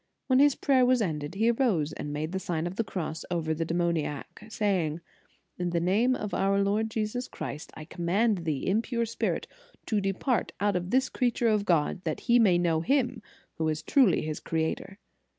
When 0.25 0.39
his 0.39 0.55
prayer 0.55 0.83
was 0.83 0.99
ended, 0.99 1.35
he 1.35 1.51
arose 1.51 1.93
and 1.93 2.11
made 2.11 2.31
the 2.31 2.39
Sign 2.39 2.65
of 2.65 2.75
the 2.75 2.83
Cross 2.83 3.23
over 3.29 3.53
the 3.53 3.65
demoniac, 3.65 4.45
saying: 4.49 4.99
"In 5.59 5.69
the 5.69 5.79
name 5.79 6.15
of 6.15 6.33
our 6.33 6.63
Lord 6.63 6.89
Jesus 6.89 7.27
Christ, 7.27 7.71
I 7.75 7.85
command 7.85 8.39
thee, 8.39 8.65
impure 8.65 9.05
spirit, 9.05 9.45
to 9.85 10.01
depart 10.01 10.53
out 10.59 10.75
of 10.75 10.89
this 10.89 11.07
creature 11.07 11.49
of 11.49 11.65
God, 11.65 12.03
that 12.03 12.21
he 12.21 12.39
may 12.39 12.57
know 12.57 12.81
Him 12.81 13.21
who 13.59 13.67
is 13.69 13.83
truly 13.83 14.23
His 14.23 14.39
Creator." 14.39 14.97